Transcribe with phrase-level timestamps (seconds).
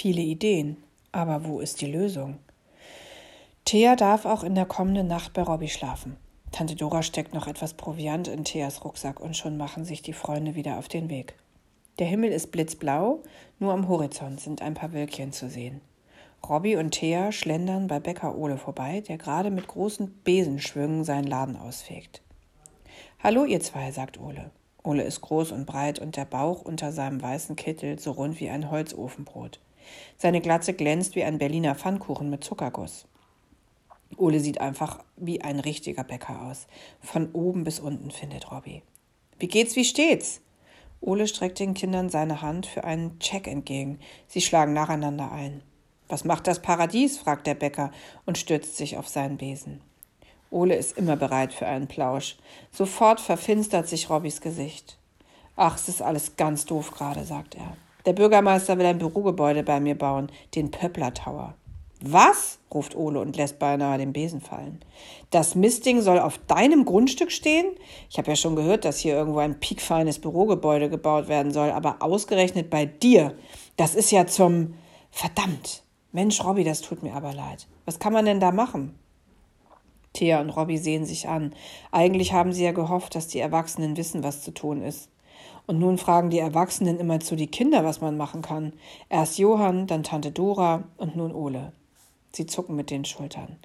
[0.00, 0.78] viele Ideen,
[1.12, 2.38] aber wo ist die Lösung?
[3.66, 6.16] Thea darf auch in der kommenden Nacht bei Robby schlafen.
[6.52, 10.54] Tante Dora steckt noch etwas Proviant in Theas Rucksack und schon machen sich die Freunde
[10.54, 11.34] wieder auf den Weg.
[11.98, 13.22] Der Himmel ist blitzblau,
[13.58, 15.82] nur am Horizont sind ein paar Wölkchen zu sehen.
[16.48, 21.56] Robby und Thea schlendern bei Bäcker Ole vorbei, der gerade mit großen Besenschwüngen seinen Laden
[21.56, 22.22] ausfegt.
[23.22, 24.50] Hallo, ihr zwei, sagt Ole.
[24.82, 28.48] Ole ist groß und breit und der Bauch unter seinem weißen Kittel so rund wie
[28.48, 29.60] ein Holzofenbrot.
[30.16, 33.06] Seine Glatze glänzt wie ein Berliner Pfannkuchen mit Zuckerguss.
[34.16, 36.66] Ole sieht einfach wie ein richtiger Bäcker aus.
[37.00, 38.82] Von oben bis unten, findet Robby.
[39.38, 40.40] Wie geht's, wie steht's?
[41.00, 43.98] Ole streckt den Kindern seine Hand für einen Check entgegen.
[44.26, 45.62] Sie schlagen nacheinander ein.
[46.08, 47.18] Was macht das Paradies?
[47.18, 47.92] fragt der Bäcker
[48.26, 49.80] und stürzt sich auf seinen Besen.
[50.50, 52.36] Ole ist immer bereit für einen Plausch.
[52.72, 54.98] Sofort verfinstert sich Robbys Gesicht.
[55.56, 57.76] Ach, es ist alles ganz doof gerade, sagt er.
[58.06, 61.54] Der Bürgermeister will ein Bürogebäude bei mir bauen, den Pöppler Tower.
[62.02, 62.58] Was?
[62.72, 64.80] ruft Ole und lässt beinahe den Besen fallen.
[65.30, 67.66] Das Mistding soll auf deinem Grundstück stehen?
[68.08, 71.96] Ich habe ja schon gehört, dass hier irgendwo ein piekfeines Bürogebäude gebaut werden soll, aber
[72.00, 73.34] ausgerechnet bei dir.
[73.76, 74.74] Das ist ja zum.
[75.10, 75.82] Verdammt!
[76.12, 77.66] Mensch, Robby, das tut mir aber leid.
[77.84, 78.98] Was kann man denn da machen?
[80.12, 81.54] Thea und Robby sehen sich an.
[81.92, 85.08] Eigentlich haben sie ja gehofft, dass die Erwachsenen wissen, was zu tun ist.
[85.66, 88.72] Und nun fragen die Erwachsenen immer zu die Kinder, was man machen kann.
[89.08, 91.72] Erst Johann, dann Tante Dora und nun Ole.
[92.32, 93.56] Sie zucken mit den Schultern.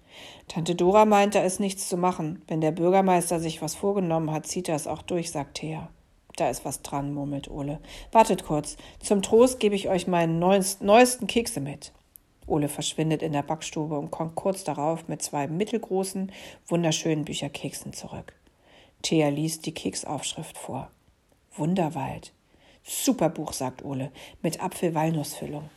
[0.47, 2.41] Tante Dora meint, da ist nichts zu machen.
[2.47, 5.89] Wenn der Bürgermeister sich was vorgenommen hat, zieht er es auch durch, sagt Thea.
[6.35, 7.79] Da ist was dran, murmelt Ole.
[8.11, 8.75] Wartet kurz.
[8.99, 11.93] Zum Trost gebe ich euch meinen neuesten Kekse mit.
[12.47, 16.31] Ole verschwindet in der Backstube und kommt kurz darauf mit zwei mittelgroßen,
[16.67, 18.33] wunderschönen Bücherkeksen zurück.
[19.01, 20.91] Thea liest die Keksaufschrift vor.
[21.57, 22.31] Wunderwald.
[22.83, 24.11] Super Buch, sagt Ole,
[24.41, 25.69] mit Apfel-Walnussfüllung.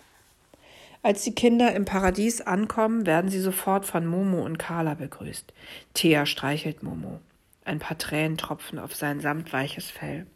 [1.03, 5.53] Als die Kinder im Paradies ankommen, werden sie sofort von Momo und Carla begrüßt.
[5.95, 7.21] Thea streichelt Momo.
[7.65, 10.27] Ein paar Tränen tropfen auf sein samtweiches Fell.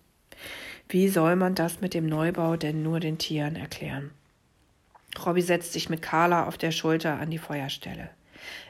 [0.88, 4.12] Wie soll man das mit dem Neubau denn nur den Tieren erklären?
[5.24, 8.10] Robby setzt sich mit Carla auf der Schulter an die Feuerstelle.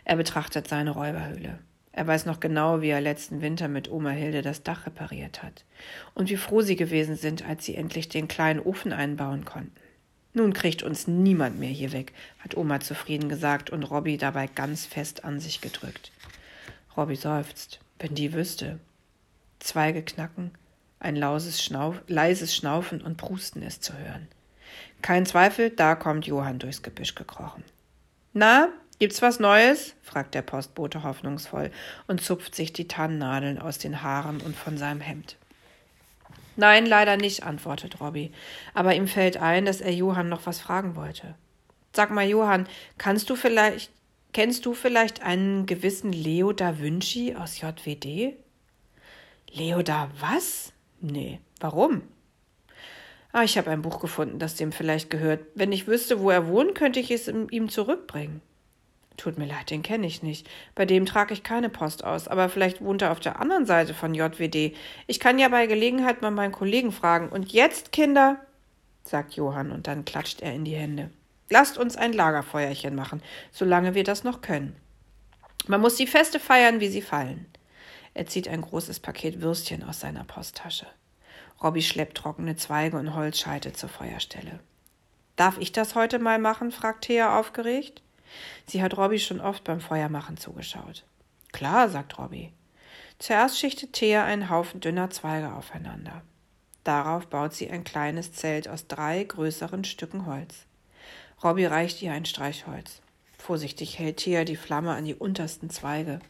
[0.04, 1.58] Er betrachtet seine Räuberhöhle.
[1.92, 5.64] Er weiß noch genau, wie er letzten Winter mit Oma Hilde das Dach repariert hat
[6.14, 9.72] und wie froh sie gewesen sind, als sie endlich den kleinen Ofen einbauen konnten.
[10.34, 14.86] Nun kriegt uns niemand mehr hier weg, hat Oma zufrieden gesagt und Robby dabei ganz
[14.86, 16.10] fest an sich gedrückt.
[16.96, 17.80] Robby seufzt.
[17.98, 18.80] Wenn die wüsste.
[19.60, 20.50] Zweige knacken,
[20.98, 24.26] ein lauses Schnauf, leises Schnaufen und Prusten ist zu hören.
[25.02, 27.62] Kein Zweifel, da kommt Johann durchs Gebüsch gekrochen.
[28.32, 28.70] Na,
[29.02, 29.96] gibt's was Neues?
[30.00, 31.72] fragt der Postbote hoffnungsvoll
[32.06, 35.34] und zupft sich die Tannennadeln aus den Haaren und von seinem Hemd.
[36.54, 38.30] Nein, leider nicht, antwortet Robby.
[38.74, 41.34] Aber ihm fällt ein, dass er Johann noch was fragen wollte.
[41.92, 43.90] Sag mal, Johann, kannst du vielleicht,
[44.32, 48.36] kennst du vielleicht einen gewissen Leo da Vinci aus JWD?
[49.50, 50.72] Leo da was?
[51.00, 52.02] Nee, warum?
[53.32, 55.40] Ah, ich habe ein Buch gefunden, das dem vielleicht gehört.
[55.56, 58.42] Wenn ich wüsste, wo er wohnt, könnte ich es ihm zurückbringen.
[59.16, 60.48] Tut mir leid, den kenne ich nicht.
[60.74, 63.94] Bei dem trage ich keine Post aus, aber vielleicht wohnt er auf der anderen Seite
[63.94, 64.74] von JWD.
[65.06, 67.28] Ich kann ja bei Gelegenheit mal meinen Kollegen fragen.
[67.28, 68.40] Und jetzt, Kinder,
[69.04, 71.10] sagt Johann und dann klatscht er in die Hände.
[71.50, 74.74] Lasst uns ein Lagerfeuerchen machen, solange wir das noch können.
[75.66, 77.46] Man muss die Feste feiern, wie sie fallen.
[78.14, 80.86] Er zieht ein großes Paket Würstchen aus seiner Posttasche.
[81.62, 84.60] Robby schleppt trockene Zweige und Holzscheite zur Feuerstelle.
[85.36, 86.72] Darf ich das heute mal machen?
[86.72, 88.02] fragt Thea aufgeregt.
[88.66, 91.04] Sie hat Robby schon oft beim Feuermachen zugeschaut.
[91.52, 92.52] Klar, sagt Robby.
[93.18, 96.22] Zuerst schichtet Thea einen Haufen dünner Zweige aufeinander.
[96.84, 100.66] Darauf baut sie ein kleines Zelt aus drei größeren Stücken Holz.
[101.44, 103.00] Robby reicht ihr ein Streichholz.
[103.38, 106.20] Vorsichtig hält Thea die Flamme an die untersten Zweige.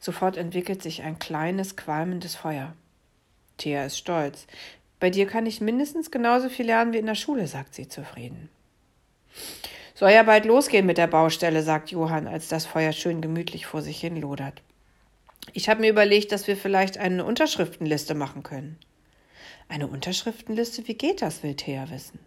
[0.00, 2.74] Sofort entwickelt sich ein kleines, qualmendes Feuer.
[3.58, 4.46] Thea ist stolz.
[5.00, 8.48] Bei dir kann ich mindestens genauso viel lernen wie in der Schule, sagt sie zufrieden.
[9.94, 13.82] Soll ja bald losgehen mit der Baustelle, sagt Johann, als das Feuer schön gemütlich vor
[13.82, 14.62] sich hin lodert.
[15.52, 18.78] Ich habe mir überlegt, dass wir vielleicht eine Unterschriftenliste machen können.
[19.68, 20.86] Eine Unterschriftenliste?
[20.88, 22.18] Wie geht das, will Thea wissen.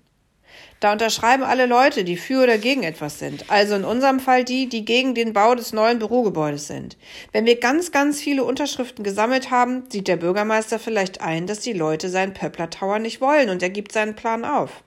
[0.79, 3.49] Da unterschreiben alle Leute, die für oder gegen etwas sind.
[3.49, 6.97] Also in unserem Fall die, die gegen den Bau des neuen Bürogebäudes sind.
[7.33, 11.73] Wenn wir ganz, ganz viele Unterschriften gesammelt haben, sieht der Bürgermeister vielleicht ein, dass die
[11.73, 14.84] Leute seinen Pöppler Tower nicht wollen und er gibt seinen Plan auf.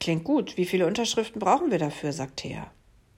[0.00, 0.56] Klingt gut.
[0.56, 2.12] Wie viele Unterschriften brauchen wir dafür?
[2.12, 2.70] sagt Thea.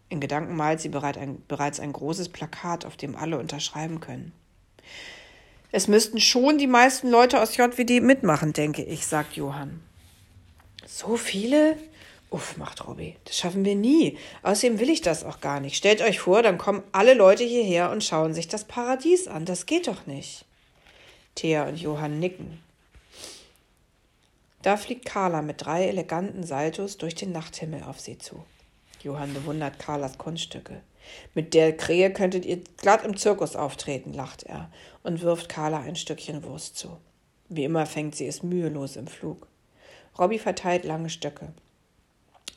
[0.08, 4.32] In Gedanken malt sie bereits ein großes Plakat, auf dem alle unterschreiben können.
[5.70, 9.80] Es müssten schon die meisten Leute aus JWD mitmachen, denke ich, sagt Johann.
[10.84, 11.78] So viele?
[12.28, 13.16] Uff, macht Robby.
[13.24, 14.18] Das schaffen wir nie.
[14.42, 15.76] Außerdem will ich das auch gar nicht.
[15.76, 19.46] Stellt euch vor, dann kommen alle Leute hierher und schauen sich das Paradies an.
[19.46, 20.44] Das geht doch nicht.
[21.34, 22.60] Thea und Johann nicken.
[24.62, 28.44] Da fliegt Carla mit drei eleganten Saltos durch den Nachthimmel auf sie zu.
[29.02, 30.82] Johann bewundert Carlas Kunststücke.
[31.34, 34.70] Mit der Krähe könntet ihr glatt im Zirkus auftreten, lacht er
[35.02, 36.96] und wirft Carla ein Stückchen Wurst zu.
[37.48, 39.48] Wie immer fängt sie es mühelos im Flug.
[40.18, 41.52] Robby verteilt lange Stöcke.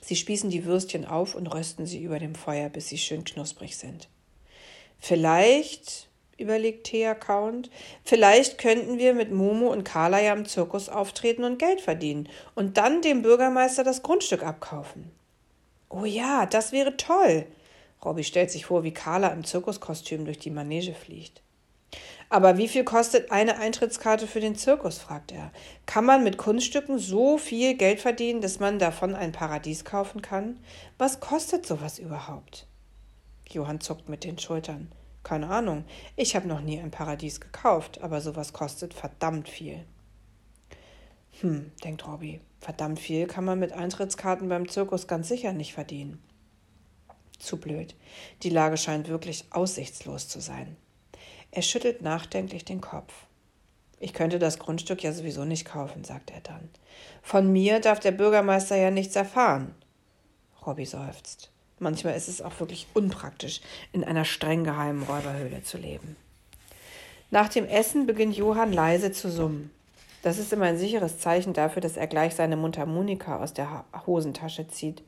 [0.01, 3.75] Sie spießen die Würstchen auf und rösten sie über dem Feuer, bis sie schön knusprig
[3.75, 4.07] sind.
[4.99, 6.07] Vielleicht,
[6.37, 7.69] überlegt Thea kauend,
[8.03, 12.77] vielleicht könnten wir mit Momo und Carla ja im Zirkus auftreten und Geld verdienen und
[12.77, 15.11] dann dem Bürgermeister das Grundstück abkaufen.
[15.89, 17.45] Oh ja, das wäre toll.
[18.03, 21.41] Robby stellt sich vor, wie Carla im Zirkuskostüm durch die Manege fliegt.
[22.29, 24.97] Aber wie viel kostet eine Eintrittskarte für den Zirkus?
[24.97, 25.51] fragt er.
[25.85, 30.59] Kann man mit Kunststücken so viel Geld verdienen, dass man davon ein Paradies kaufen kann?
[30.97, 32.67] Was kostet sowas überhaupt?
[33.49, 34.91] Johann zuckt mit den Schultern.
[35.25, 35.86] Keine Ahnung.
[36.16, 39.83] Ich habe noch nie ein Paradies gekauft, aber sowas kostet verdammt viel.
[41.42, 42.42] Hm, denkt Robby.
[42.60, 46.22] Verdammt viel kann man mit Eintrittskarten beim Zirkus ganz sicher nicht verdienen.
[47.39, 47.95] Zu blöd.
[48.44, 50.77] Die Lage scheint wirklich aussichtslos zu sein.
[51.50, 53.12] Er schüttelt nachdenklich den Kopf.
[54.00, 56.69] Ich könnte das Grundstück ja sowieso nicht kaufen, sagt er dann.
[57.24, 59.74] Von mir darf der Bürgermeister ja nichts erfahren.
[60.63, 61.50] Robby seufzt.
[61.80, 63.62] Manchmal ist es auch wirklich unpraktisch,
[63.92, 66.16] in einer streng geheimen Räuberhöhle zu leben.
[67.31, 69.72] Nach dem Essen beginnt Johann leise zu summen.
[70.22, 74.68] Das ist immer ein sicheres Zeichen dafür, dass er gleich seine Mundharmonika aus der Hosentasche
[74.68, 75.04] zieht.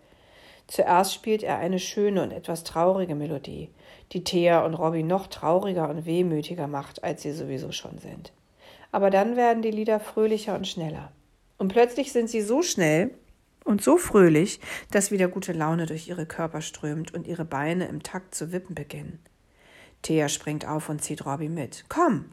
[0.68, 3.70] Zuerst spielt er eine schöne und etwas traurige Melodie,
[4.12, 8.34] die Thea und Robby noch trauriger und wehmütiger macht, als sie sowieso schon sind.
[8.92, 11.12] Aber dann werden die Lieder fröhlicher und schneller.
[11.58, 13.12] Und plötzlich sind sie so schnell
[13.68, 14.60] und so fröhlich,
[14.92, 18.76] dass wieder gute Laune durch ihre Körper strömt und ihre Beine im Takt zu wippen
[18.76, 19.20] beginnen.
[20.02, 21.86] Thea springt auf und zieht Robby mit.
[21.90, 22.26] Komm!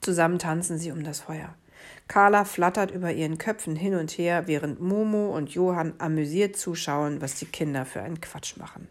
[0.00, 1.54] Zusammen tanzen sie um das Feuer.
[2.08, 7.36] Carla flattert über ihren Köpfen hin und her, während Momo und Johann amüsiert zuschauen, was
[7.36, 8.88] die Kinder für einen Quatsch machen.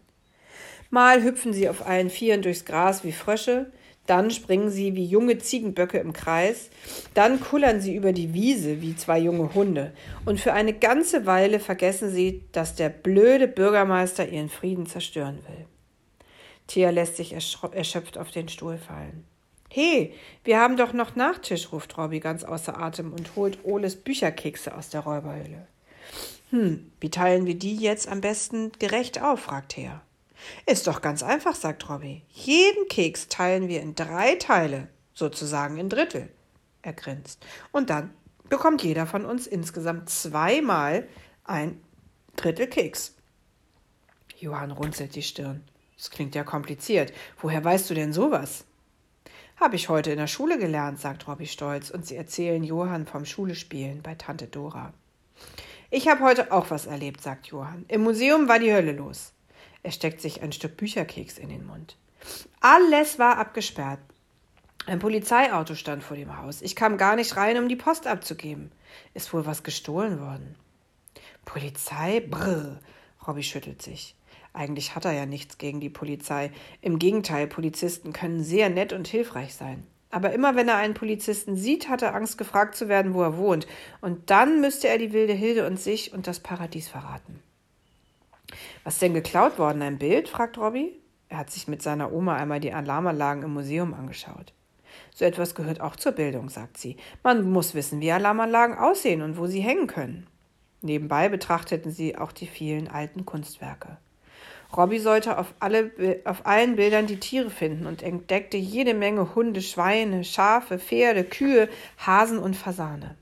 [0.90, 3.72] Mal hüpfen sie auf allen Vieren durchs Gras wie Frösche,
[4.06, 6.70] dann springen sie wie junge Ziegenböcke im Kreis,
[7.14, 9.92] dann kullern sie über die Wiese wie zwei junge Hunde,
[10.24, 15.66] und für eine ganze Weile vergessen sie, dass der blöde Bürgermeister ihren Frieden zerstören will.
[16.66, 19.24] Thea lässt sich erschöpft auf den Stuhl fallen.
[19.68, 20.12] He,
[20.44, 24.90] wir haben doch noch Nachtisch, ruft Robby ganz außer Atem und holt Oles Bücherkekse aus
[24.90, 25.66] der Räuberhöhle.
[26.50, 29.40] Hm, wie teilen wir die jetzt am besten gerecht auf?
[29.40, 30.02] fragt Thea.
[30.66, 32.22] Ist doch ganz einfach, sagt Robby.
[32.28, 36.28] Jeden Keks teilen wir in drei Teile, sozusagen in Drittel.
[36.82, 37.44] Er grinst.
[37.72, 38.12] Und dann
[38.48, 41.08] bekommt jeder von uns insgesamt zweimal
[41.44, 41.80] ein
[42.36, 43.14] Drittel Keks.
[44.38, 45.64] Johann runzelt die Stirn.
[45.96, 47.12] Das klingt ja kompliziert.
[47.40, 48.64] Woher weißt du denn sowas?
[49.58, 53.24] Habe ich heute in der Schule gelernt, sagt Robby stolz, und sie erzählen Johann vom
[53.24, 54.92] Schulespielen bei Tante Dora.
[55.90, 57.86] Ich habe heute auch was erlebt, sagt Johann.
[57.88, 59.32] Im Museum war die Hölle los.
[59.86, 61.96] Er steckt sich ein Stück Bücherkeks in den Mund.
[62.58, 64.00] Alles war abgesperrt.
[64.84, 66.60] Ein Polizeiauto stand vor dem Haus.
[66.60, 68.72] Ich kam gar nicht rein, um die Post abzugeben.
[69.14, 70.56] Ist wohl was gestohlen worden.
[71.44, 72.18] Polizei?
[72.18, 72.80] Brr.
[73.28, 74.16] Robby schüttelt sich.
[74.52, 76.50] Eigentlich hat er ja nichts gegen die Polizei.
[76.80, 79.86] Im Gegenteil, Polizisten können sehr nett und hilfreich sein.
[80.10, 83.36] Aber immer wenn er einen Polizisten sieht, hat er Angst, gefragt zu werden, wo er
[83.36, 83.68] wohnt.
[84.00, 87.40] Und dann müsste er die wilde Hilde und sich und das Paradies verraten.
[88.86, 89.82] Was denn geklaut worden?
[89.82, 90.28] Ein Bild?
[90.28, 90.96] fragt Robby.
[91.28, 94.52] Er hat sich mit seiner Oma einmal die Alarmanlagen im Museum angeschaut.
[95.12, 96.96] So etwas gehört auch zur Bildung, sagt sie.
[97.24, 100.28] Man muss wissen, wie Alarmanlagen aussehen und wo sie hängen können.
[100.82, 103.96] Nebenbei betrachteten sie auch die vielen alten Kunstwerke.
[104.76, 105.90] Robby sollte auf, alle,
[106.24, 111.68] auf allen Bildern die Tiere finden und entdeckte jede Menge Hunde, Schweine, Schafe, Pferde, Kühe,
[111.98, 113.16] Hasen und Fasane.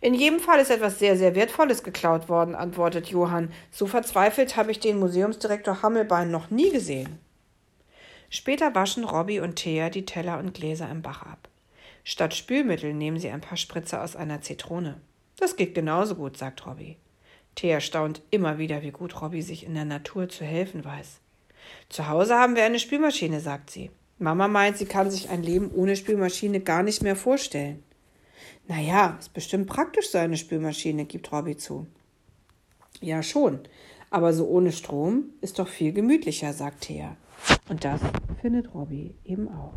[0.00, 3.52] In jedem Fall ist etwas sehr, sehr Wertvolles geklaut worden, antwortet Johann.
[3.72, 7.18] So verzweifelt habe ich den Museumsdirektor Hammelbein noch nie gesehen.
[8.30, 11.48] Später waschen Robby und Thea die Teller und Gläser im Bach ab.
[12.04, 15.00] Statt Spülmittel nehmen sie ein paar Spritzer aus einer Zitrone.
[15.36, 16.96] Das geht genauso gut, sagt Robby.
[17.54, 21.20] Thea staunt immer wieder, wie gut Robby sich in der Natur zu helfen weiß.
[21.88, 23.90] Zu Hause haben wir eine Spülmaschine, sagt sie.
[24.18, 27.82] Mama meint, sie kann sich ein Leben ohne Spülmaschine gar nicht mehr vorstellen.
[28.68, 31.86] Naja, ist bestimmt praktisch so eine Spülmaschine, gibt Robby zu.
[33.00, 33.60] Ja, schon.
[34.10, 37.16] Aber so ohne Strom ist doch viel gemütlicher, sagt Thea.
[37.70, 38.00] Und das
[38.42, 39.72] findet Robby eben auch.